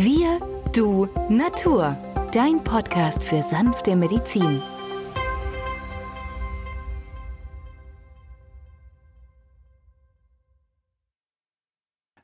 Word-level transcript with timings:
Wir, 0.00 0.38
du, 0.72 1.08
Natur. 1.28 1.96
Dein 2.32 2.62
Podcast 2.62 3.24
für 3.24 3.42
sanfte 3.42 3.96
Medizin. 3.96 4.62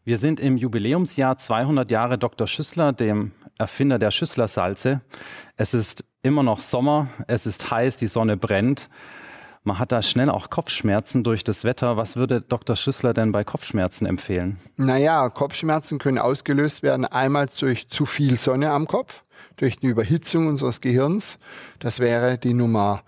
Wir 0.04 0.18
sind 0.18 0.38
im 0.38 0.56
Jubiläumsjahr 0.56 1.36
200 1.36 1.90
Jahre 1.90 2.16
Dr. 2.16 2.46
Schüssler, 2.46 2.92
dem 2.92 3.32
Erfinder 3.58 3.98
der 3.98 4.12
Schüsslersalze. 4.12 5.00
Es 5.56 5.75
ist 5.75 6.04
immer 6.22 6.45
noch 6.45 6.61
Sommer, 6.61 7.09
es 7.27 7.45
ist 7.45 7.72
heiß, 7.72 7.96
die 7.96 8.06
Sonne 8.06 8.36
brennt. 8.36 8.88
Man 9.66 9.78
hat 9.78 9.92
da 9.92 10.02
schnell 10.02 10.28
auch 10.28 10.50
Kopfschmerzen 10.50 11.24
durch 11.24 11.42
das 11.42 11.64
Wetter. 11.64 11.96
Was 11.96 12.16
würde 12.16 12.42
Dr. 12.42 12.76
Schüssler 12.76 13.14
denn 13.14 13.32
bei 13.32 13.44
Kopfschmerzen 13.44 14.04
empfehlen? 14.04 14.58
Naja, 14.76 15.30
Kopfschmerzen 15.30 15.98
können 15.98 16.18
ausgelöst 16.18 16.82
werden 16.82 17.06
einmal 17.06 17.46
durch 17.58 17.89
zu 17.89 18.04
viel 18.04 18.36
Sonne 18.36 18.70
am 18.70 18.86
Kopf, 18.86 19.25
durch 19.56 19.79
die 19.79 19.86
Überhitzung 19.86 20.48
unseres 20.48 20.82
Gehirns. 20.82 21.39
Das 21.79 21.98
wäre 21.98 22.36
die 22.36 22.53
Nummer 22.53 23.04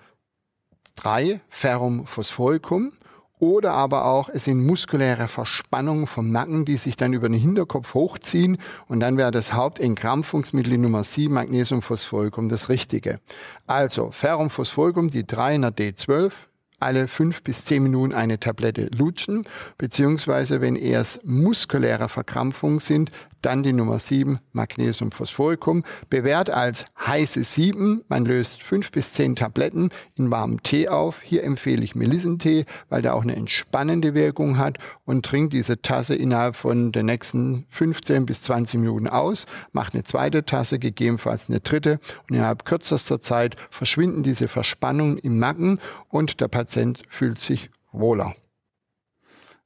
drei, 0.94 1.42
Ferrum 1.50 2.06
phosphoricum. 2.06 2.94
Oder 3.38 3.72
aber 3.72 4.06
auch, 4.06 4.30
es 4.30 4.44
sind 4.44 4.64
muskuläre 4.64 5.28
Verspannungen 5.28 6.06
vom 6.06 6.30
Nacken, 6.32 6.64
die 6.64 6.78
sich 6.78 6.96
dann 6.96 7.12
über 7.12 7.28
den 7.28 7.38
Hinterkopf 7.38 7.92
hochziehen. 7.92 8.56
Und 8.88 9.00
dann 9.00 9.18
wäre 9.18 9.30
das 9.30 9.52
Hauptentkrampfungsmittel 9.52 10.78
Nummer 10.78 11.04
7, 11.04 11.34
Magnesiumphosphoricum, 11.34 12.48
das 12.48 12.70
Richtige. 12.70 13.20
Also 13.66 14.10
Ferrum 14.10 14.48
phosphoricum, 14.48 15.10
die 15.10 15.26
3 15.26 15.56
in 15.56 15.62
der 15.62 15.76
D12, 15.76 16.32
alle 16.78 17.08
fünf 17.08 17.42
bis 17.42 17.64
zehn 17.64 17.82
Minuten 17.82 18.14
eine 18.14 18.38
Tablette 18.38 18.88
lutschen, 18.94 19.42
beziehungsweise 19.78 20.60
wenn 20.60 20.76
erst 20.76 21.24
muskuläre 21.24 22.08
Verkrampfungen 22.08 22.80
sind, 22.80 23.10
dann 23.42 23.62
die 23.62 23.72
Nummer 23.72 23.98
7, 23.98 24.38
Magnesium 24.52 25.12
Phosphoricum, 25.12 25.84
bewährt 26.10 26.50
als 26.50 26.84
heiße 27.06 27.44
7. 27.44 28.02
Man 28.08 28.24
löst 28.24 28.62
5 28.62 28.90
bis 28.90 29.12
10 29.14 29.36
Tabletten 29.36 29.90
in 30.16 30.30
warmem 30.30 30.62
Tee 30.62 30.88
auf. 30.88 31.22
Hier 31.22 31.44
empfehle 31.44 31.84
ich 31.84 31.94
Melissentee, 31.94 32.64
weil 32.88 33.02
der 33.02 33.14
auch 33.14 33.22
eine 33.22 33.36
entspannende 33.36 34.14
Wirkung 34.14 34.58
hat 34.58 34.78
und 35.04 35.24
trinkt 35.24 35.52
diese 35.52 35.80
Tasse 35.80 36.14
innerhalb 36.14 36.56
von 36.56 36.92
den 36.92 37.06
nächsten 37.06 37.66
15 37.70 38.26
bis 38.26 38.42
20 38.42 38.80
Minuten 38.80 39.08
aus, 39.08 39.46
macht 39.72 39.94
eine 39.94 40.04
zweite 40.04 40.44
Tasse, 40.44 40.78
gegebenenfalls 40.78 41.48
eine 41.48 41.60
dritte 41.60 42.00
und 42.28 42.36
innerhalb 42.36 42.64
kürzester 42.64 43.20
Zeit 43.20 43.56
verschwinden 43.70 44.22
diese 44.22 44.48
Verspannungen 44.48 45.18
im 45.18 45.38
Nacken 45.38 45.78
und 46.08 46.40
der 46.40 46.48
Patient 46.48 47.02
fühlt 47.08 47.38
sich 47.38 47.70
wohler. 47.92 48.34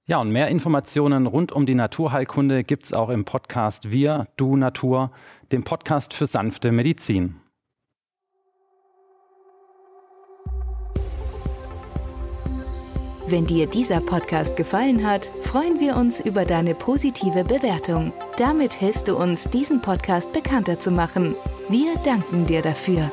Ja, 0.06 0.20
und 0.20 0.30
mehr 0.30 0.48
Informationen 0.48 1.26
rund 1.26 1.52
um 1.52 1.66
die 1.66 1.74
Naturheilkunde 1.74 2.64
gibt 2.64 2.84
es 2.84 2.92
auch 2.92 3.10
im 3.10 3.24
Podcast 3.24 3.92
Wir, 3.92 4.26
Du 4.36 4.56
Natur, 4.56 5.12
dem 5.52 5.62
Podcast 5.62 6.14
für 6.14 6.26
sanfte 6.26 6.72
Medizin. 6.72 7.36
Wenn 13.30 13.46
dir 13.46 13.68
dieser 13.68 14.00
Podcast 14.00 14.56
gefallen 14.56 15.06
hat, 15.06 15.30
freuen 15.40 15.78
wir 15.78 15.94
uns 15.94 16.18
über 16.18 16.44
deine 16.44 16.74
positive 16.74 17.44
Bewertung. 17.44 18.12
Damit 18.36 18.72
hilfst 18.72 19.06
du 19.06 19.16
uns, 19.16 19.44
diesen 19.44 19.80
Podcast 19.80 20.32
bekannter 20.32 20.80
zu 20.80 20.90
machen. 20.90 21.36
Wir 21.68 21.94
danken 22.02 22.46
dir 22.46 22.60
dafür. 22.60 23.12